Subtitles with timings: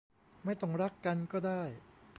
[0.45, 1.61] ไม่ต้องรักกันก็ได้